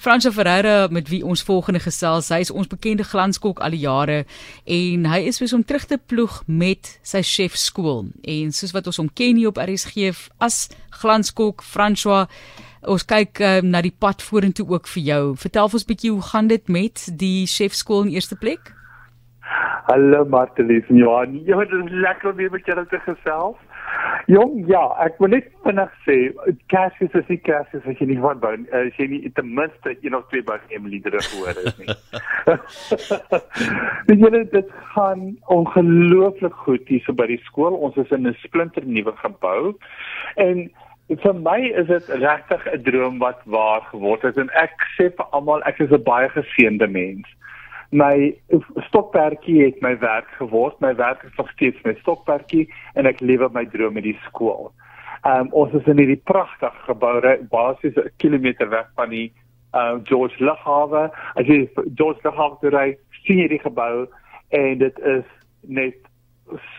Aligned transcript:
Fransjo 0.00 0.30
Ferreira 0.32 0.86
met 0.88 1.10
wie 1.12 1.20
ons 1.28 1.42
volgende 1.44 1.80
gesels, 1.84 2.30
hy 2.32 2.38
is 2.40 2.50
ons 2.50 2.70
bekende 2.72 3.04
glanskok 3.04 3.58
al 3.60 3.74
die 3.76 3.82
jare 3.82 4.22
en 4.64 5.04
hy 5.04 5.18
is 5.28 5.42
besig 5.42 5.58
om 5.58 5.64
terug 5.68 5.84
te 5.90 5.98
ploeg 6.00 6.38
met 6.48 6.94
sy 7.04 7.20
chef 7.20 7.58
skool. 7.60 8.06
En 8.24 8.48
soos 8.56 8.72
wat 8.72 8.88
ons 8.88 9.02
hom 9.02 9.10
ken 9.12 9.36
hier 9.36 9.50
op 9.52 9.60
RSG 9.60 10.08
as 10.40 10.70
glanskok 11.02 11.60
Fransjo 11.60 12.24
Ons 12.88 13.04
kyk 13.04 13.42
um, 13.44 13.66
na 13.74 13.82
die 13.84 13.92
pad 13.92 14.22
vorentoe 14.24 14.64
ook 14.70 14.86
vir 14.88 15.02
jou. 15.04 15.24
Vertel 15.36 15.68
ons 15.68 15.84
'n 15.84 15.90
bietjie 15.92 16.10
hoe 16.16 16.22
gaan 16.32 16.48
dit 16.48 16.68
met 16.68 16.96
die 17.12 17.44
chef 17.44 17.74
skool 17.76 18.08
in 18.08 18.14
eerste 18.16 18.40
plek? 18.40 18.72
Hallo 19.90 20.24
Martelies 20.24 20.86
en 20.88 20.96
Johan. 20.96 21.40
Ja, 21.44 21.58
dit 21.58 21.72
is 21.84 21.90
lekker 21.90 22.30
om 22.30 22.36
weer 22.36 22.50
met 22.50 22.66
julle 22.66 22.86
te 22.86 22.98
gesels. 22.98 23.56
Jong, 24.26 24.52
ja, 24.68 24.82
ek 25.02 25.16
wil 25.18 25.32
net 25.32 25.48
vinnig 25.64 25.94
sê, 26.04 26.16
Cassius 26.70 27.14
is 27.18 27.30
nie 27.32 27.38
Cassius 27.42 27.86
as 27.90 27.98
jy 27.98 28.06
nie 28.12 28.18
van 28.22 28.38
bou, 28.42 28.52
as 28.76 29.00
jy 29.00 29.08
nie 29.10 29.32
ten 29.34 29.48
minste 29.56 29.96
een 29.96 30.14
of 30.14 30.28
twee 30.30 30.44
by 30.46 30.60
Emily 30.70 31.00
terug 31.02 31.26
hoor 31.34 31.58
is 31.64 31.74
nie. 31.80 31.96
Weet 34.06 34.22
julle, 34.22 34.44
dit 34.52 34.70
gaan 34.92 35.24
ongelooflik 35.56 36.54
goed 36.66 36.86
hier 36.92 37.02
so 37.06 37.16
by 37.16 37.26
die 37.32 37.40
skool. 37.48 37.74
Ons 37.74 37.98
is 38.04 38.14
in 38.14 38.28
'n 38.30 38.36
splinter 38.44 38.86
nuwe 38.86 39.16
gebou 39.24 39.74
en 40.36 40.70
vir 41.10 41.34
my 41.34 41.58
is 41.82 41.90
dit 41.90 42.14
regtig 42.22 42.66
'n 42.70 42.82
droom 42.86 43.18
wat 43.18 43.42
waar 43.44 43.82
geword 43.90 44.22
het 44.22 44.38
en 44.38 44.50
ek 44.54 44.78
sê 44.94 45.10
vir 45.10 45.26
almal 45.34 45.62
ek 45.66 45.80
is 45.80 45.90
'n 45.90 46.06
baie 46.06 46.28
geseënde 46.38 46.86
mens 46.86 47.26
my 47.90 48.34
stokperdjie 48.86 49.64
het 49.64 49.80
my 49.82 49.98
werk 49.98 50.28
geword. 50.38 50.78
My 50.80 50.94
werk 50.94 51.22
is 51.22 51.34
nog 51.36 51.50
steeds 51.50 51.82
my 51.82 51.94
stokperdjie 52.00 52.68
en 52.94 53.06
ek 53.06 53.20
lewe 53.20 53.48
my 53.52 53.64
droom 53.66 53.98
met 53.98 54.06
die 54.06 54.18
skool. 54.26 54.70
Ehm 55.24 55.46
um, 55.46 55.52
ons 55.52 55.74
is 55.74 55.86
in 55.90 55.98
hierdie 55.98 56.22
pragtige 56.24 56.86
gebou 56.86 57.20
basies 57.50 57.96
'n 57.96 58.10
kilometer 58.16 58.68
weg 58.70 58.86
van 58.94 59.10
die 59.10 59.32
uh 59.74 59.98
George 60.04 60.44
Lughawe. 60.44 61.10
As 61.34 61.46
jy 61.46 61.68
George 61.94 62.20
Lughawe 62.24 62.70
ry, 62.70 62.96
sien 63.24 63.38
jy 63.38 63.48
die 63.48 63.62
gebou 63.62 64.06
en 64.48 64.78
dit 64.78 64.98
is 64.98 65.26
net 65.62 65.96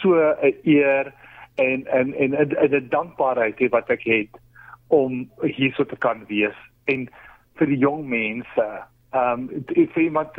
so 0.02 0.16
'n 0.16 0.56
eer 0.64 1.14
en 1.56 1.86
en 1.88 2.14
en 2.14 2.32
'n 2.72 2.88
dankbaarheid 2.90 3.70
wat 3.70 3.90
ek 3.90 4.04
het 4.04 4.40
om 4.88 5.30
hier 5.42 5.74
so 5.74 5.84
te 5.84 5.96
kan 5.96 6.26
wees 6.28 6.58
en 6.86 7.10
vir 7.56 7.68
die 7.68 7.78
jong 7.78 8.08
mense 8.10 8.68
ehm 9.12 9.48
um, 9.50 9.64
if 9.76 9.96
iemand 9.96 10.36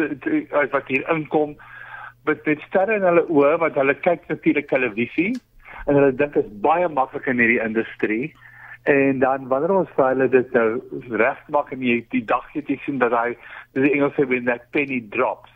wat 0.71 0.87
hier 0.89 1.09
inkom 1.13 1.57
met 2.25 2.47
met 2.47 2.61
sterre 2.69 2.95
in 2.97 3.07
hulle 3.09 3.25
oë 3.29 3.59
want 3.61 3.75
hulle 3.81 3.95
kyk 4.05 4.29
natuurlik 4.29 4.69
televisie 4.71 5.33
en 5.87 5.99
hulle 5.99 6.15
dink 6.17 6.37
is 6.41 6.49
baie 6.65 6.89
maklik 6.89 7.27
in 7.27 7.43
hierdie 7.43 7.63
industrie. 7.65 8.33
En 8.91 9.19
dan 9.23 9.47
wanneer 9.51 9.75
ons 9.77 9.91
vir 9.97 10.09
hulle 10.09 10.29
dit 10.31 10.55
nou 10.57 10.69
regmaak 11.23 11.73
en 11.75 11.83
jy 11.87 12.01
die 12.15 12.25
dag 12.27 12.47
jy 12.55 12.79
sien 12.85 12.99
dat 13.03 13.15
hy 13.15 13.35
die 13.79 13.93
Engelse 13.93 14.27
wen 14.31 14.49
that 14.51 14.71
penny 14.75 15.01
drops. 15.15 15.51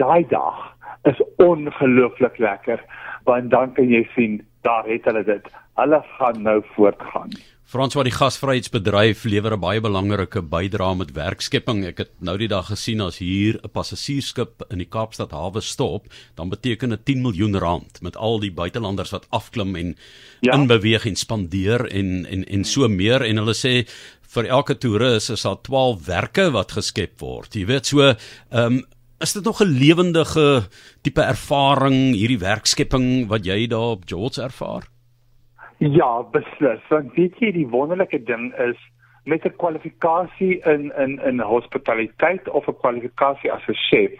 Daai 0.00 0.24
dag 0.30 0.62
is 1.10 1.20
ongelooflik 1.44 2.38
lekker 2.38 2.80
want 3.28 3.50
dan 3.50 3.74
kan 3.76 3.90
jy 3.90 4.04
sien 4.14 4.40
daar 4.62 4.88
het 4.88 5.04
hulle 5.04 5.24
dit 5.24 5.52
hulle 5.78 6.02
gaan 6.18 6.42
nou 6.42 6.58
voortgaan 6.74 7.30
Frans 7.68 7.92
wat 7.92 8.06
die 8.08 8.14
gasvryheidsbedryf 8.16 9.26
lewer 9.28 9.52
'n 9.52 9.60
baie 9.60 9.80
belangrike 9.84 10.40
bydrae 10.40 10.94
met 10.96 11.12
werkskepping. 11.12 11.84
Ek 11.84 11.98
het 11.98 12.10
nou 12.18 12.38
die 12.38 12.48
dag 12.48 12.66
gesien 12.66 13.00
as 13.00 13.18
hier 13.18 13.60
'n 13.62 13.68
passasiersskip 13.68 14.64
in 14.70 14.78
die 14.78 14.88
Kaapstad 14.88 15.32
hawe 15.32 15.60
stop, 15.60 16.06
dan 16.34 16.48
beteken 16.48 16.88
dit 16.88 17.04
10 17.04 17.20
miljoen 17.22 17.58
rand 17.58 18.00
met 18.00 18.16
al 18.16 18.40
die 18.40 18.50
buitelanders 18.50 19.10
wat 19.10 19.26
afklim 19.30 19.76
en 19.76 19.96
ja. 20.40 20.54
in 20.54 20.66
beweging 20.66 21.18
spandeer 21.18 21.84
en 21.92 22.26
en 22.26 22.44
en 22.48 22.64
so 22.64 22.88
meer 22.88 23.22
en 23.22 23.36
hulle 23.36 23.54
sê 23.54 23.86
vir 24.34 24.46
elke 24.46 24.78
toerist 24.78 25.30
is 25.30 25.42
daar 25.42 25.60
12 25.62 26.06
werke 26.06 26.50
wat 26.50 26.72
geskep 26.72 27.20
word. 27.20 27.54
Jy 27.54 27.66
weet 27.66 27.86
so, 27.86 28.00
ehm 28.00 28.72
um, 28.72 28.84
is 29.20 29.32
dit 29.32 29.44
nog 29.44 29.60
'n 29.60 29.78
lewendige 29.82 30.68
tipe 31.02 31.22
ervaring 31.22 32.14
hierdie 32.14 32.38
werkskepping 32.38 33.28
wat 33.28 33.44
jy 33.44 33.66
daar 33.66 33.90
op 33.96 34.02
George 34.06 34.42
ervaar? 34.42 34.84
Ja, 35.78 36.22
beslis. 36.22 36.82
Want 36.88 37.14
weet 37.14 37.38
jy 37.38 37.52
die 37.52 37.68
wonderlike 37.68 38.22
ding 38.22 38.54
is 38.54 38.78
met 39.24 39.44
'n 39.44 39.56
kwalifikasie 39.56 40.58
in 40.64 40.92
in 40.96 41.20
in 41.24 41.40
hospitaliteit 41.40 42.48
of 42.48 42.66
'n 42.68 42.80
kwalifikasie 42.82 43.52
as 43.52 43.66
'n 43.68 43.74
chef, 43.90 44.12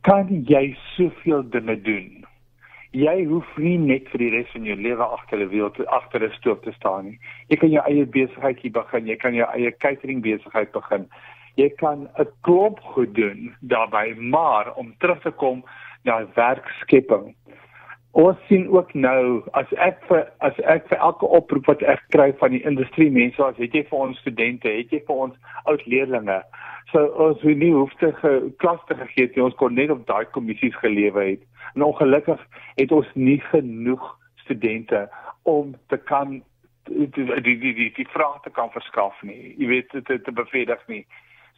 kan 0.00 0.44
jy 0.44 0.76
soveel 0.96 1.50
dinge 1.50 1.80
doen. 1.80 2.24
Jy 2.90 3.24
hoef 3.24 3.56
nie 3.56 3.78
net 3.78 4.08
vir 4.08 4.18
die 4.18 4.30
res 4.30 4.50
van 4.52 4.64
jou 4.64 4.76
lewe 4.76 5.04
agter 5.04 5.38
'n 5.38 5.48
wiel 5.48 5.72
agter 5.86 6.22
'n 6.22 6.32
stoep 6.32 6.62
te 6.62 6.72
staan 6.72 7.04
nie. 7.04 7.18
Jy 7.48 7.56
kan 7.56 7.70
jou 7.70 7.84
eie 7.84 8.06
besigheidjie 8.06 8.70
begin, 8.70 9.06
jy 9.06 9.16
kan 9.16 9.34
jou 9.34 9.48
eie 9.54 9.70
catering 9.70 10.22
besigheid 10.22 10.72
begin. 10.72 11.08
Jy 11.58 11.68
kan 11.82 12.08
'n 12.18 12.28
klomp 12.46 12.80
goed 12.94 13.14
doen 13.14 13.54
daarbey, 13.60 14.14
maar 14.14 14.74
om 14.74 14.94
terug 14.98 15.20
te 15.22 15.30
kom 15.30 15.64
na 16.04 16.24
werkskepping 16.34 17.34
Ons 18.18 18.38
sien 18.48 18.68
ook 18.68 18.94
nou 18.94 19.42
as 19.52 19.68
ek 19.84 20.00
vir 20.08 20.24
as 20.42 20.56
ek 20.64 20.88
vir 20.88 20.98
elke 20.98 21.28
oproep 21.38 21.68
wat 21.68 21.82
ek 21.92 22.00
kry 22.14 22.32
van 22.40 22.54
die 22.56 22.64
industrie 22.66 23.10
mense, 23.12 23.38
as 23.44 23.58
het 23.60 23.76
jy 23.76 23.84
vir 23.90 23.98
ons 23.98 24.18
studente, 24.24 24.70
het 24.72 24.90
jy 24.90 25.02
vir 25.06 25.20
ons 25.26 25.36
oud 25.70 25.84
leerdlinge. 25.86 26.38
So 26.90 27.04
ons 27.26 27.44
hoe 27.44 27.54
nie 27.54 27.70
hoef 27.76 27.92
te 28.00 28.10
klas 28.58 28.80
te 28.88 28.96
gegee 28.96 29.28
het, 29.28 29.36
ons 29.44 29.54
kon 29.60 29.76
net 29.76 29.92
op 29.94 30.06
daai 30.08 30.24
kommissies 30.32 30.74
gelewe 30.80 31.26
het. 31.34 31.44
En 31.76 31.84
ongelukkig 31.84 32.42
het 32.80 32.96
ons 32.96 33.14
nie 33.14 33.38
genoeg 33.52 34.10
studente 34.42 35.04
om 35.44 35.76
te 35.92 36.00
kan 36.10 36.40
die 36.88 37.10
die 37.12 37.56
die 37.60 37.74
die, 37.76 37.90
die 37.92 38.10
vrae 38.16 38.40
te 38.42 38.50
kan 38.50 38.72
verskaf 38.72 39.20
nie. 39.22 39.54
Jy 39.60 39.68
weet 39.76 39.92
dit 39.92 40.08
te, 40.08 40.16
te 40.26 40.32
bevredig 40.32 40.80
nie. 40.88 41.04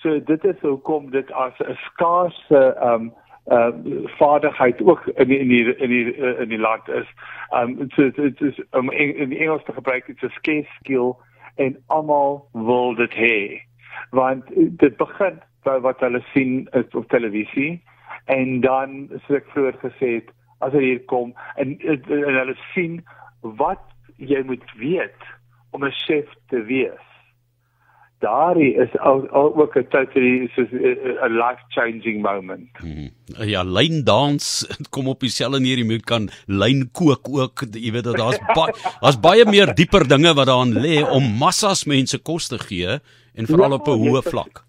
So 0.02 0.22
dit 0.24 0.44
is 0.44 0.60
hoekom 0.60 1.10
dit 1.10 1.32
as 1.32 1.58
'n 1.58 1.76
skaarse 1.88 2.74
ehm 2.74 2.92
um, 2.92 3.12
uh 3.50 3.68
vaardigheid 4.18 4.82
ook 4.82 5.06
in 5.06 5.28
die, 5.28 5.38
in 5.38 5.48
die 5.48 5.76
in 5.76 5.88
die 5.88 6.14
in 6.14 6.48
die 6.48 6.58
land 6.58 6.88
is. 6.88 7.08
Um 7.50 7.88
dit 7.96 8.14
dit 8.14 8.40
is 8.40 8.60
om 8.70 8.90
in, 8.90 9.16
in 9.16 9.28
die 9.28 9.38
Engels 9.38 9.64
te 9.64 9.72
gebruik 9.72 10.06
dit 10.06 10.22
is 10.22 10.28
'n 10.28 10.38
scarce 10.38 10.70
skill 10.78 11.12
en 11.54 11.76
almal 11.86 12.48
wil 12.52 12.94
dit 12.94 13.14
hê. 13.14 13.60
Want 14.10 14.44
dit 14.54 14.96
begin 14.96 15.40
by 15.62 15.78
wat 15.80 16.00
hulle 16.00 16.22
sien 16.32 16.68
op 16.92 17.08
televisie 17.08 17.82
en 18.24 18.60
dan 18.60 19.08
soos 19.08 19.36
ek 19.36 19.50
vroeër 19.52 19.76
gesê 19.84 20.08
het 20.14 20.28
as 20.58 20.72
hulle 20.72 20.84
hier 20.84 21.04
kom 21.04 21.34
en, 21.56 21.78
en, 21.80 22.02
en 22.08 22.34
hulle 22.34 22.56
sien 22.72 23.04
wat 23.40 23.82
jy 24.16 24.42
moet 24.42 24.64
weet 24.76 25.30
om 25.70 25.84
'n 25.84 25.96
chef 26.06 26.28
te 26.48 26.62
wees 26.64 27.09
daardie 28.20 28.74
is 28.74 28.92
ook 29.00 29.76
'n 29.76 29.88
totally 29.88 30.48
soos 30.54 30.70
'n 30.72 31.32
life 31.44 31.62
changing 31.68 32.22
moment. 32.22 32.68
Hmm. 32.78 33.10
Ja, 33.48 33.62
lyn 33.62 34.04
dans 34.04 34.66
kom 34.90 35.08
op 35.08 35.20
dieselfde 35.20 35.60
neer 35.60 35.78
jy 35.78 35.84
moet 35.84 36.04
kan 36.04 36.28
lyn 36.46 36.88
kook 36.92 37.28
ook, 37.28 37.64
jy 37.72 37.92
weet 37.92 38.04
dat 38.04 38.16
daar's 38.16 38.40
baie 38.54 38.72
daar's 39.00 39.20
baie 39.20 39.44
meer 39.44 39.74
dieper 39.74 40.08
dinge 40.08 40.34
wat 40.34 40.46
daarin 40.46 40.74
lê 40.74 41.02
om 41.02 41.24
massas 41.38 41.84
mense 41.84 42.18
kos 42.18 42.48
te 42.48 42.58
gee 42.58 42.98
en 43.34 43.46
veral 43.46 43.70
ja, 43.70 43.76
op 43.76 43.88
'n 43.88 44.02
hoë 44.04 44.22
vlak. 44.22 44.64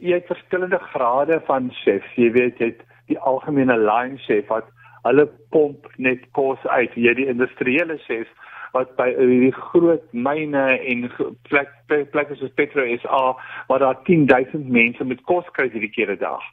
Jy 0.00 0.12
het 0.12 0.26
verskillende 0.26 0.78
grade 0.78 1.42
van 1.46 1.70
chefs, 1.84 2.14
jy 2.16 2.30
weet 2.32 2.58
jy 2.58 2.66
het 2.66 2.82
die 3.06 3.18
algemene 3.18 3.78
line 3.78 4.18
chef 4.18 4.48
wat 4.48 4.64
hulle 5.02 5.28
pomp 5.50 5.86
net 5.96 6.20
kos 6.32 6.58
uit, 6.64 6.94
jy 6.94 7.14
die 7.14 7.26
industriële 7.26 7.98
chefs 8.06 8.30
wat 8.72 8.96
by 8.96 9.10
die 9.18 9.52
groot 9.52 10.02
myne 10.12 10.64
en 10.78 11.06
plek 11.48 11.72
plekke 11.86 12.36
soos 12.38 12.54
Petro 12.54 12.86
SA 13.02 13.22
waar 13.68 13.78
daar 13.82 14.02
10000 14.06 14.68
mense 14.68 15.04
met 15.04 15.22
kos 15.30 15.48
kry 15.56 15.68
hierdie 15.70 15.90
keer 15.94 16.12
'n 16.12 16.18
dag. 16.18 16.44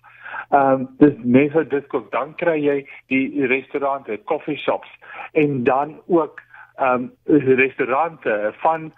Ehm 0.51 0.71
um, 0.73 0.87
dis 0.97 1.15
mense 1.23 1.67
dit 1.67 1.87
kom 1.87 2.07
dan 2.09 2.35
kry 2.35 2.57
jy 2.59 2.77
die 3.07 3.45
restaurante, 3.45 4.19
coffee 4.23 4.57
shops 4.57 4.89
en 5.33 5.63
dan 5.63 5.99
ook 6.07 6.41
ehm 6.77 7.09
um, 7.25 7.55
restaurante 7.55 8.53
van 8.61 8.91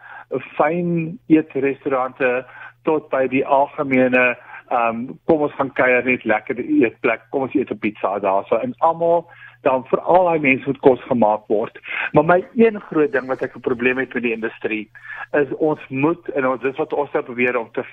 fyn 0.57 1.19
eetrestaurante 1.27 2.45
tot 2.83 3.09
by 3.09 3.27
die 3.27 3.45
algemene 3.45 4.37
um, 4.71 5.19
kom 5.25 5.41
ons 5.41 5.53
gaan 5.57 5.71
kuier 5.73 6.05
net 6.05 6.25
lekker 6.25 6.59
eetplek, 6.59 7.21
kom 7.29 7.47
ons 7.47 7.55
eet 7.55 7.71
'n 7.71 7.79
pizza 7.79 8.19
daar 8.19 8.45
so 8.47 8.55
en 8.55 8.73
almal 8.79 9.27
dan 9.61 9.83
vir 9.91 9.99
al 9.99 10.25
daai 10.25 10.39
mense 10.39 10.67
moet 10.67 10.79
kos 10.79 11.01
gemaak 11.03 11.47
word. 11.47 11.79
Maar 12.13 12.25
my 12.25 12.39
een 12.55 12.79
groot 12.79 13.11
ding 13.11 13.27
wat 13.27 13.41
ek 13.41 13.55
'n 13.55 13.67
probleem 13.67 13.97
het 13.97 14.13
met 14.13 14.23
die 14.23 14.33
industrie 14.33 14.89
is 15.31 15.49
ons 15.57 15.81
moet 15.89 16.29
en 16.29 16.47
ons 16.47 16.61
dis 16.61 16.77
wat 16.77 16.93
ons 16.93 17.11
nou 17.11 17.23
probeer 17.23 17.57
om 17.57 17.71
te 17.71 17.83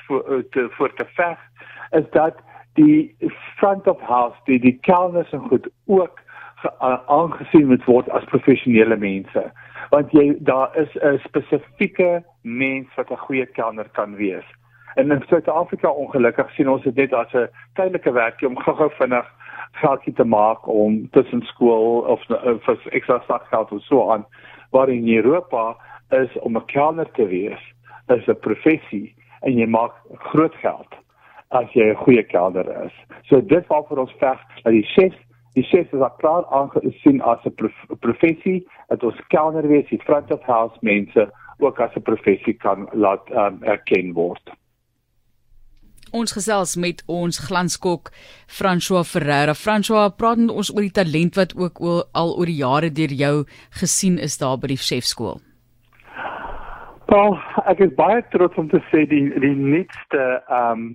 te 0.51 0.69
voor 0.77 0.95
te 0.95 1.07
veg 1.17 1.39
is 1.91 2.11
dat 2.11 2.35
die 2.75 3.17
front 3.57 3.87
of 3.87 4.01
house 4.01 4.39
die 4.45 4.61
die 4.61 4.79
kelners 4.81 5.33
en 5.33 5.49
goed 5.49 5.69
ook 5.87 6.21
aangesien 7.07 7.67
moet 7.67 7.85
word 7.85 8.09
as 8.11 8.25
professionele 8.25 8.97
mense 8.97 9.53
want 9.91 10.13
jy 10.13 10.37
daar 10.41 10.77
is 10.77 10.95
'n 10.95 11.19
spesifieke 11.25 12.25
mens 12.43 12.89
wat 12.97 13.11
'n 13.11 13.17
goeie 13.17 13.47
kelner 13.47 13.89
kan 13.93 14.15
wees. 14.17 14.45
En 14.97 15.11
in 15.11 15.23
Suid-Afrika 15.29 15.91
ongelukkig 15.91 16.51
sien 16.55 16.69
ons 16.73 16.83
dit 16.83 16.95
net 16.95 17.13
as 17.13 17.33
'n 17.33 17.49
tydelike 17.75 18.13
werkie 18.13 18.49
om 18.49 18.59
gou-gou 18.65 18.91
vinnig 18.99 19.27
geldjie 19.73 20.15
te 20.15 20.25
maak 20.25 20.69
om 20.69 21.11
tussen 21.11 21.43
skool 21.43 22.01
of 22.15 22.23
vir 22.65 22.79
ekstra 22.91 23.21
sakgeld 23.27 23.73
of 23.73 23.83
so 23.83 24.11
aan 24.13 24.25
waar 24.71 24.89
in 24.89 25.09
Europa 25.09 25.77
is 26.11 26.39
om 26.39 26.57
'n 26.57 26.65
kelner 26.67 27.11
te 27.13 27.27
wees 27.27 27.63
is 28.09 28.27
'n 28.29 28.41
professie 28.41 29.15
en 29.41 29.59
jy 29.59 29.67
maak 29.67 29.93
groot 30.33 30.55
geld 30.55 30.93
as 31.51 31.73
jy 31.73 31.91
'n 31.91 32.03
goeie 32.05 32.23
kelder 32.23 32.85
is. 32.85 32.93
So 33.29 33.41
dit 33.41 33.67
val 33.67 33.87
vir 33.89 33.99
ons 33.99 34.17
veg 34.19 34.39
dat 34.63 34.73
die 34.73 34.89
chefs 34.95 35.21
die 35.53 35.65
chefs 35.65 35.93
is 35.93 36.01
al 36.01 36.17
klaar 36.21 36.45
aangesien 36.47 37.21
as 37.23 37.45
'n 37.45 37.55
prof, 37.55 37.77
professie 38.01 38.67
dat 38.89 39.05
ons 39.05 39.27
kelder 39.29 39.69
wees, 39.69 39.89
die 39.89 40.03
front 40.05 40.33
of 40.33 40.43
house 40.43 40.79
mense 40.81 41.31
ook 41.59 41.81
as 41.81 41.97
'n 41.97 42.03
professie 42.03 42.55
kan 42.55 42.89
laat 42.93 43.31
um, 43.31 43.63
erken 43.63 44.13
word. 44.13 44.57
Ons 46.15 46.33
gesels 46.33 46.77
met 46.77 47.03
ons 47.11 47.39
glanskok 47.49 48.13
François 48.47 49.05
Ferreira. 49.05 49.55
François, 49.55 50.13
praat 50.15 50.39
met 50.39 50.51
ons 50.55 50.71
oor 50.75 50.85
die 50.87 50.95
talent 50.95 51.35
wat 51.35 51.57
ook 51.57 51.81
al 52.13 52.37
oor 52.39 52.47
die 52.47 52.61
jare 52.61 52.91
deur 52.91 53.13
jou 53.13 53.35
gesien 53.81 54.19
is 54.19 54.39
daar 54.39 54.59
by 54.59 54.71
die 54.75 54.79
chefskool. 54.79 55.41
Paul, 57.07 57.37
ek 57.71 57.81
is 57.87 57.93
baie 57.99 58.23
trots 58.33 58.59
om 58.59 58.69
te 58.71 58.81
sê 58.91 59.05
die 59.11 59.27
die 59.43 59.55
nuutste 59.55 60.23
ehm 60.47 60.73
um, 60.73 60.87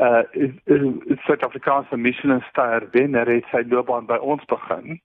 uh 0.00 0.22
is 0.32 0.52
is 0.72 1.18
Suid-Afrikaanse 1.26 1.96
Michelin 1.96 2.40
ster 2.48 2.86
wenner 2.94 3.28
het 3.28 3.44
sy 3.50 3.60
loopbaan 3.68 4.06
by 4.08 4.16
ons 4.16 4.44
begin. 4.48 5.00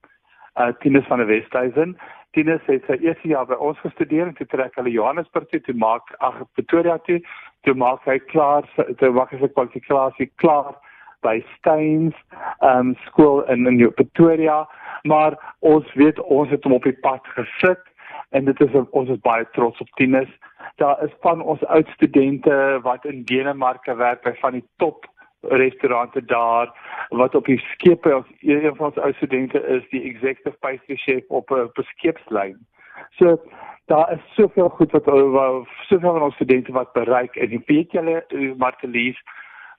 Uh 0.56 0.72
Tinus 0.80 1.06
van 1.10 1.18
der 1.18 1.28
Westhuizen. 1.28 1.98
Tinus 2.38 2.62
het 2.70 2.84
sy 2.86 2.94
eerste 3.02 3.32
jaar 3.32 3.48
by 3.48 3.56
ons 3.58 3.78
gestudeer 3.82 4.28
en 4.28 4.34
toe 4.38 4.44
trek 4.46 4.76
hulle 4.78 4.92
Johannesburg 4.94 5.48
toe 5.50 5.58
te 5.66 5.72
maak 5.74 6.12
ag 6.22 6.36
Pretoria 6.54 6.94
toe. 7.08 7.16
Toe 7.66 7.74
maak 7.74 8.04
hy 8.06 8.14
klaar 8.30 8.68
toe 9.00 9.10
maak 9.16 9.32
hy 9.34 9.40
sy 9.40 9.48
kwalifikasie 9.56 10.28
klaar 10.38 10.76
by 11.26 11.40
Steins 11.56 12.14
um 12.62 12.92
skool 13.08 13.42
in 13.50 13.66
in 13.66 13.82
Pretoria. 13.98 14.60
Maar 15.10 15.34
ons 15.66 15.90
weet 15.98 16.22
ons 16.22 16.54
het 16.54 16.62
hom 16.62 16.78
op 16.78 16.86
die 16.86 16.94
pad 17.02 17.26
gesit 17.34 17.82
en 18.30 18.46
dit 18.46 18.62
is 18.68 18.78
ons 18.86 19.10
is 19.10 19.18
baie 19.26 19.50
trots 19.58 19.82
op 19.82 19.90
Tinus. 19.98 20.30
Daar 20.78 21.02
is 21.02 21.18
van 21.26 21.42
ons 21.42 21.66
oud 21.74 21.90
studente 21.96 22.54
wat 22.86 23.02
in 23.10 23.24
Denemarke 23.26 23.98
werk 23.98 24.22
by 24.22 24.36
van 24.44 24.60
die 24.60 24.66
top 24.78 25.10
restaurante 25.40 26.24
daar 26.24 26.72
wat 27.08 27.34
op 27.34 27.44
die 27.46 27.58
skepe 27.58 28.16
ons 28.16 28.26
een 28.40 28.76
van 28.76 28.86
ons 28.86 28.98
ou 28.98 29.12
studente 29.12 29.60
is 29.66 29.88
die 29.90 30.02
executive 30.02 30.56
pastry 30.58 30.96
chef 30.96 31.24
op 31.28 31.50
'n 31.50 31.82
skeepslyn. 31.82 32.58
So 33.10 33.40
daar 33.86 34.12
is 34.12 34.34
soveel 34.34 34.68
goed 34.68 34.90
wat 34.90 35.04
soveel 35.04 36.12
van 36.12 36.22
ons 36.22 36.34
studente 36.34 36.72
wat 36.72 36.92
bereik 36.92 37.36
en 37.36 37.48
die 37.48 37.62
weet 37.66 37.92
julle 37.92 38.24
eh, 38.26 38.52
Martelies 38.56 39.18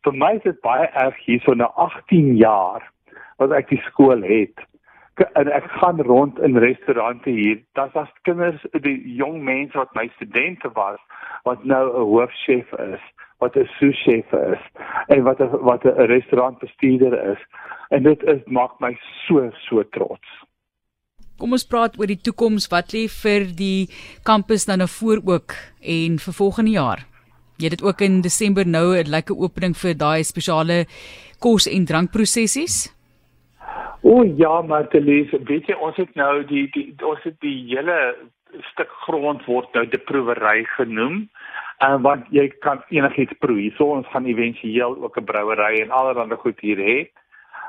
vir 0.02 0.14
my 0.14 0.34
is 0.36 0.44
dit 0.44 0.60
baie 0.62 0.88
erg 0.88 1.18
hier 1.26 1.42
so 1.44 1.54
na 1.54 1.72
18 1.76 2.36
jaar 2.40 2.92
wat 3.38 3.52
ek 3.52 3.70
die 3.70 3.82
skool 3.88 4.24
het. 4.24 4.66
En 5.36 5.52
ek 5.52 5.66
gaan 5.80 6.00
rond 6.08 6.40
in 6.40 6.58
restaurante 6.58 7.30
hier. 7.30 7.60
Dat 7.74 7.96
as 8.00 8.12
kinders 8.24 8.64
die 8.84 9.16
jong 9.16 9.42
mense 9.44 9.78
wat 9.78 9.96
my 9.96 10.08
studente 10.16 10.72
was 10.74 11.00
wat 11.44 11.64
nou 11.64 11.84
'n 11.88 12.08
hoofchef 12.12 12.72
is 12.72 13.04
wat 13.40 13.56
'n 13.56 13.70
sous-chef 13.80 14.34
is 14.34 14.62
en 15.08 15.24
wat 15.24 15.40
'n 15.40 15.50
wat 15.70 15.86
'n 15.86 16.08
restaurantbestuurder 16.16 17.14
is 17.32 17.42
en 17.90 18.04
dit 18.04 18.24
is 18.24 18.42
maak 18.46 18.80
my 18.80 18.98
so 19.28 19.50
so 19.68 19.84
trots 19.84 20.28
Kom 21.40 21.54
ons 21.56 21.64
praat 21.64 21.94
oor 21.96 22.10
die 22.12 22.20
toekoms. 22.20 22.68
Wat 22.68 22.92
lê 22.92 23.08
vir 23.08 23.46
die 23.56 23.88
kampus 24.28 24.66
dan 24.68 24.82
nou 24.84 24.90
voor 24.92 25.22
ook 25.24 25.56
en 25.80 26.20
vir 26.20 26.34
volgende 26.34 26.72
jaar? 26.72 27.06
Jy 27.60 27.70
het 27.70 27.78
dit 27.78 27.84
ook 27.84 28.02
in 28.02 28.22
Desember 28.22 28.68
nou 28.68 28.98
'n 28.98 29.08
lekker 29.08 29.36
opening 29.36 29.76
vir 29.76 29.94
daai 29.96 30.24
spesiale 30.24 30.86
kos 31.40 31.68
en 31.68 31.86
drankprosessies. 31.86 32.92
O 34.04 34.24
ja, 34.24 34.62
Martelies, 34.62 35.32
weet 35.32 35.68
jy 35.68 35.76
ons 35.76 35.96
het 35.96 36.16
nou 36.16 36.44
die, 36.44 36.68
die 36.74 36.96
ons 37.04 37.24
het 37.24 37.40
die 37.40 37.68
hele 37.68 38.16
stuk 38.72 38.92
grond 39.06 39.46
word 39.46 39.74
nou 39.74 39.86
die 39.86 40.00
proewery 40.00 40.66
genoem. 40.76 41.30
En 41.80 41.96
uh, 41.96 42.02
want 42.04 42.26
jy 42.36 42.48
kan 42.60 42.82
enigiets 42.92 43.38
proe. 43.40 43.72
So 43.78 43.94
ons 43.96 44.08
gaan 44.12 44.26
éventueel 44.28 44.98
ook 45.04 45.20
'n 45.20 45.24
brouery 45.24 45.82
en 45.82 45.92
allerlei 45.92 46.36
goed 46.36 46.60
hier 46.60 46.78
hê. 46.78 46.98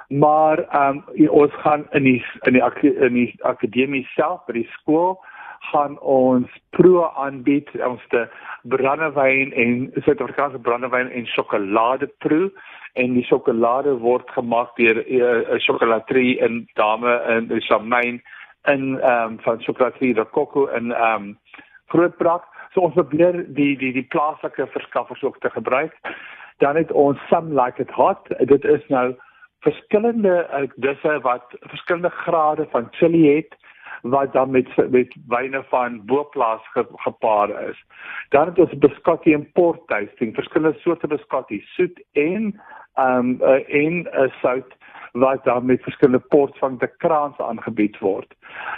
Maar 0.08 0.58
ehm 0.58 1.02
um, 1.14 1.28
ons 1.28 1.52
gaan 1.62 1.86
in 1.90 2.02
die 2.02 2.24
in 2.42 2.52
die 2.52 2.94
in 3.06 3.12
die 3.14 3.34
akademie 3.42 4.06
self 4.14 4.44
by 4.46 4.52
die 4.52 4.68
skool 4.72 5.20
gaan 5.70 5.98
ons 6.00 6.50
proe 6.70 7.04
aanbied. 7.14 7.70
Ons 7.86 8.02
te 8.08 8.26
brandewyn 8.62 9.52
en 9.52 9.90
Suid-Afrikaanse 9.94 10.58
brandewyn 10.58 11.10
en 11.10 11.26
sjokolade 11.26 12.10
proe. 12.18 12.50
En 12.92 13.14
die 13.14 13.24
sjokolade 13.24 13.94
word 13.98 14.30
gemaak 14.30 14.76
deur 14.76 15.04
'n 15.06 15.22
uh, 15.22 15.58
sjokolaterie 15.58 16.38
in 16.38 16.68
Dame 16.74 17.22
in 17.28 17.60
Chamain 17.60 18.22
in 18.66 18.98
ehm 19.00 19.30
um, 19.30 19.38
van 19.40 19.62
sjokolaterie 19.62 20.14
de 20.14 20.26
Coco 20.30 20.66
in 20.66 20.92
ehm 20.92 21.22
um, 21.22 21.38
Grootbrak 21.86 22.49
so 22.74 22.80
ons 22.80 22.94
probeer 22.94 23.44
die 23.48 23.76
die 23.78 23.92
die 23.92 24.06
plaaslike 24.14 24.66
verskaffers 24.76 25.22
ook 25.22 25.40
te 25.40 25.50
gebruik 25.50 25.96
dan 26.58 26.76
het 26.76 26.92
ons 26.92 27.18
some 27.28 27.54
like 27.62 27.82
it 27.82 27.90
hot 27.90 28.28
dit 28.38 28.64
is 28.64 28.86
nou 28.88 29.14
verskillende 29.60 30.48
uh, 30.52 30.68
disse 30.76 31.18
wat 31.22 31.56
verskillende 31.60 32.10
grade 32.10 32.66
van 32.70 32.88
chili 32.90 33.26
het 33.36 33.56
wat 34.02 34.32
dan 34.32 34.50
met 34.50 34.90
met 34.90 35.16
wyne 35.28 35.64
van 35.68 36.04
boplaas 36.04 36.60
ge, 36.72 36.86
gepaard 36.94 37.68
is. 37.68 37.84
Dan 38.28 38.46
het 38.46 38.58
ons 38.58 38.78
biscotti 38.78 39.32
en 39.32 39.52
port 39.52 39.86
tasting, 39.86 40.34
verskillende 40.34 40.78
soorte 40.78 41.06
biscotti, 41.06 41.60
soet 41.64 42.04
en 42.12 42.60
ehm 42.94 43.18
um, 43.18 43.38
uh, 43.42 43.74
en 43.84 44.06
uh, 44.12 44.30
sout 44.40 44.76
wat 45.12 45.44
dan 45.44 45.66
met 45.66 45.82
verskillende 45.82 46.26
ports 46.28 46.58
van 46.58 46.76
die 46.78 46.96
kraans 46.96 47.38
aangebied 47.38 47.98
word. 47.98 48.34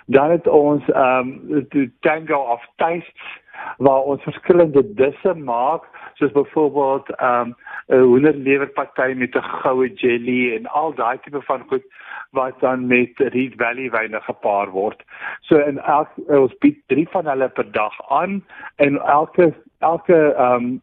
Dan 0.06 0.30
het 0.30 0.46
ons 0.46 0.88
ehm 0.88 1.28
um, 1.50 1.66
die 1.68 1.92
tango 2.00 2.36
of 2.36 2.66
tastes 2.76 3.41
waar 3.76 4.02
ons 4.02 4.22
verskillende 4.22 4.82
disse 4.94 5.34
maak 5.34 5.88
soos 6.14 6.32
byvoorbeeld 6.32 7.10
ehm 7.10 7.40
um, 7.40 7.54
'n 7.88 8.02
hoenderlewerparty 8.10 9.12
met 9.16 9.34
'n 9.36 9.48
goue 9.62 9.88
jelly 9.94 10.54
en 10.56 10.66
al 10.66 10.94
daai 10.94 11.18
tipe 11.18 11.42
van 11.42 11.64
goed 11.68 11.84
wat 12.30 12.60
dan 12.60 12.86
met 12.86 13.12
Reed 13.16 13.54
Valley 13.56 13.90
wyne 13.90 14.20
gepaar 14.20 14.70
word. 14.70 15.02
So 15.40 15.56
in 15.56 15.78
elk 15.78 16.08
ons 16.26 16.58
bied 16.58 16.78
3 16.86 17.08
van 17.08 17.26
hulle 17.26 17.48
per 17.48 17.72
dag 17.72 18.10
aan 18.10 18.44
en 18.76 18.98
elke 19.02 19.54
elke 19.78 20.34
ehm 20.34 20.54
um, 20.54 20.80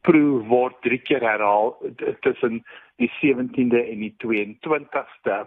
proe 0.00 0.44
word 0.48 0.74
3 0.80 0.98
keer 0.98 1.20
herhaal 1.20 1.76
tussen 2.20 2.64
die 2.96 3.10
17de 3.20 3.80
en 3.92 3.98
die 3.98 4.14
22ste. 4.26 5.46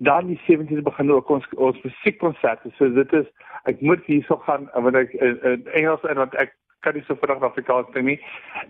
Dan 0.00 0.26
die 0.26 0.40
17de 0.46 0.82
begin 0.82 1.12
ook 1.12 1.28
ons 1.28 1.48
ons 1.56 1.82
musiekkonserte. 1.82 2.72
So 2.78 2.88
dit 2.96 3.12
is 3.12 3.26
ek 3.68 3.82
moet 3.84 4.04
hierso 4.08 4.40
gaan 4.46 4.70
want 4.72 4.96
ek 4.96 5.12
in, 5.12 5.36
in 5.44 5.66
Engels 5.76 6.06
en 6.08 6.22
want 6.22 6.34
ek 6.40 6.54
kan 6.80 6.96
nie 6.96 7.04
so 7.04 7.16
vinnig 7.20 7.44
Afrikaans 7.44 7.92
ding 7.92 8.08
nie. 8.08 8.16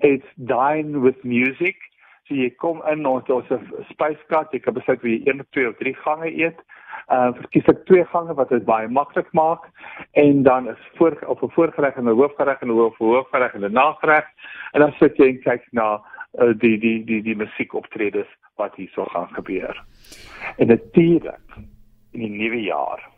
It's 0.06 0.27
dine 0.50 1.05
with 1.05 1.23
music. 1.23 1.79
So 2.27 2.35
jy 2.35 2.50
kom 2.62 2.82
in 2.91 3.06
ons 3.06 3.31
ons 3.31 3.49
spyskat, 3.93 4.52
jy 4.54 4.62
kan 4.64 4.75
besluit 4.75 5.07
wie 5.07 5.16
jy 5.19 5.31
een 5.31 5.45
of 5.45 5.49
twee 5.54 5.71
of 5.71 5.78
drie 5.78 5.95
gange 6.02 6.31
eet. 6.31 6.59
Uh 7.11 7.31
verkies 7.38 7.71
ek 7.71 7.87
twee 7.87 8.04
gange 8.12 8.35
wat 8.38 8.50
dit 8.54 8.66
baie 8.66 8.90
maklik 8.90 9.31
maak 9.35 9.71
en 10.19 10.43
dan 10.47 10.69
is 10.71 10.83
voor 10.99 11.14
op 11.26 11.43
'n 11.43 11.54
voorgereg 11.54 11.97
en 11.97 12.11
'n 12.11 12.19
hoofgereg 12.19 12.62
en 12.62 12.71
'n 12.71 12.78
hoof 12.78 12.99
hoofgereg 12.99 13.54
en 13.54 13.64
'n 13.64 13.73
nagereg 13.73 14.26
en 14.73 14.81
dan 14.81 14.93
sit 14.99 15.16
jy 15.16 15.28
en 15.28 15.43
kyk 15.43 15.66
na 15.73 16.02
uh, 16.38 16.54
die 16.54 16.78
die 16.78 17.04
die 17.04 17.23
die 17.23 17.37
musiekoptredes 17.37 18.31
wat 18.57 18.75
hier 18.76 18.90
so 18.95 19.04
gaan 19.04 19.28
gebeur. 19.33 19.75
En 20.57 20.66
natuurlik 20.66 21.40
in 22.11 22.21
die 22.21 22.30
nuwe 22.30 22.62
jaar 22.62 23.09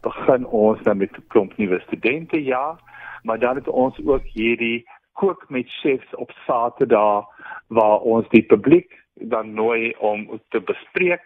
begin 0.00 0.46
ons 0.46 0.82
dan 0.82 0.96
met 0.96 1.16
'n 1.16 1.24
klomp 1.28 1.56
nuwe 1.56 1.80
studente 1.80 2.44
ja, 2.44 2.78
maar 3.22 3.38
dan 3.38 3.54
het 3.54 3.68
ons 3.68 4.06
ook 4.06 4.22
hierdie 4.22 4.88
kook 5.12 5.44
met 5.48 5.70
chefs 5.70 6.14
op 6.14 6.30
Saterdag 6.30 7.24
waar 7.66 7.98
ons 7.98 8.28
die 8.28 8.42
publiek 8.42 9.02
dan 9.14 9.54
nooi 9.54 9.94
om 9.98 10.40
te 10.48 10.60
bespreek 10.60 11.22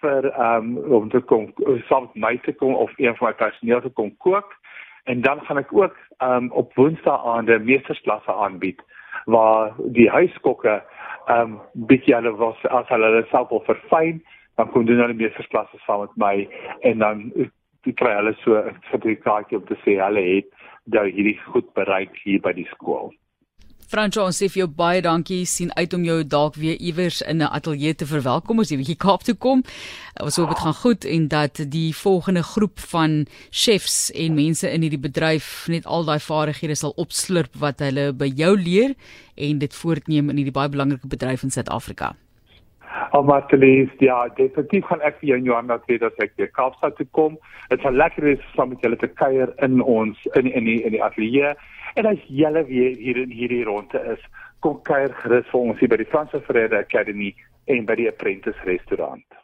vir 0.00 0.26
um, 0.40 0.76
om 0.76 1.08
te 1.10 1.20
kom 1.20 1.52
saam 1.88 2.02
met 2.02 2.14
my 2.14 2.38
te 2.38 2.52
kom 2.52 2.74
of 2.74 2.90
een 2.96 3.16
van 3.16 3.28
my 3.28 3.34
personeel 3.34 3.80
te 3.80 3.88
kom 3.88 4.16
kook. 4.16 4.54
En 5.04 5.20
dan 5.20 5.40
gaan 5.40 5.58
ek 5.58 5.72
ook 5.72 5.96
um, 6.18 6.50
op 6.50 6.74
Woensdae 6.74 7.18
aande 7.18 7.58
meestersklasse 7.58 8.32
aanbied 8.32 8.82
waar 9.24 9.74
die 9.84 10.10
huiskokke 10.10 10.82
ehm 11.26 11.40
um, 11.40 11.60
bietjie 11.72 12.14
hulle 12.14 12.34
was 12.36 12.64
as 12.66 12.88
hulle 12.88 13.26
self 13.30 13.48
wil 13.48 13.62
verfyn 13.66 14.22
dan 14.56 14.70
kom 14.70 14.86
doen 14.86 15.00
hulle 15.04 15.14
meestersklasse 15.14 15.78
saam 15.86 16.04
met 16.06 16.16
my 16.16 16.34
en 16.90 16.98
dan 16.98 17.24
die 17.86 17.94
kry 17.98 18.14
hulle 18.18 18.34
so 18.44 18.58
'n 18.58 18.76
sertifikaat 18.90 19.52
om 19.52 19.64
te 19.66 19.76
sê 19.84 19.98
hulle 20.04 20.22
het 20.34 20.48
nou 20.84 21.06
hierdie 21.08 21.38
goed 21.52 21.74
bereik 21.74 22.14
hier 22.24 22.40
by 22.40 22.52
die 22.52 22.68
skool. 22.74 23.12
Franco, 23.92 24.22
ons 24.24 24.38
sê 24.40 24.46
vir 24.48 24.62
jou 24.62 24.68
baie 24.72 25.02
dankie. 25.04 25.44
sien 25.44 25.68
uit 25.76 25.94
om 25.94 26.04
jou 26.04 26.22
dalk 26.24 26.54
weer 26.56 26.78
iewers 26.80 27.20
in 27.20 27.42
'n 27.42 27.52
ateljee 27.58 27.94
te 27.94 28.06
verwelkom 28.06 28.60
as 28.60 28.70
jy 28.70 28.78
bietjie 28.78 28.96
Kaap 28.96 29.22
toe 29.22 29.34
kom. 29.34 29.62
Ons 30.20 30.36
hoop 30.36 30.48
dit 30.48 30.58
gaan 30.58 30.74
goed 30.74 31.04
en 31.04 31.28
dat 31.28 31.60
die 31.68 31.92
volgende 31.94 32.42
groep 32.42 32.78
van 32.78 33.26
chefs 33.50 34.10
en 34.10 34.34
mense 34.34 34.70
in 34.70 34.80
hierdie 34.80 35.08
bedryf 35.10 35.68
net 35.68 35.84
al 35.84 36.04
daai 36.04 36.20
vaardighede 36.20 36.74
sal 36.74 36.94
opslurp 36.96 37.54
wat 37.58 37.80
hulle 37.80 38.12
by 38.12 38.32
jou 38.34 38.56
leer 38.56 38.94
en 39.36 39.58
dit 39.58 39.74
voortneem 39.74 40.30
in 40.30 40.36
hierdie 40.36 40.58
baie 40.60 40.68
belangrike 40.68 41.06
bedryf 41.06 41.42
in 41.42 41.50
Suid-Afrika. 41.50 42.16
Al 43.10 43.24
Martelies, 43.24 43.90
ja, 43.98 44.28
definitief 44.36 44.86
gaan 44.88 45.04
ek 45.06 45.18
vir 45.20 45.28
jou 45.30 45.38
en 45.40 45.48
Johanna 45.48 45.78
sê 45.86 45.98
dat 46.02 46.18
ek 46.24 46.34
weer 46.40 46.50
Kaapstad 46.56 46.96
toe 46.98 47.06
kom. 47.18 47.38
Dit 47.72 47.84
sal 47.84 47.96
lekker 47.96 48.26
wees 48.28 48.44
om 48.60 48.72
met 48.72 48.84
julle 48.84 48.98
te 49.00 49.08
kuier 49.20 49.52
in 49.66 49.80
ons 49.80 50.18
in 50.40 50.50
in 50.52 50.68
die 50.68 50.80
in 50.82 50.96
die 50.96 51.02
ateljee. 51.04 51.54
En 52.00 52.08
as 52.08 52.24
julle 52.28 52.64
weer 52.68 52.96
hier 52.96 53.20
in 53.24 53.32
hierdie 53.32 53.64
ronde 53.68 54.00
is, 54.14 54.22
kom 54.60 54.80
kuier 54.88 55.12
gerus 55.22 55.48
vir 55.50 55.60
ons 55.60 55.80
hier 55.80 55.92
by 55.92 56.00
die 56.00 56.10
Franse 56.14 56.40
Vrede 56.48 56.78
Academy 56.78 57.32
en 57.72 57.86
by 57.88 57.96
die 57.98 58.08
Apprentice 58.08 58.68
restaurant. 58.68 59.40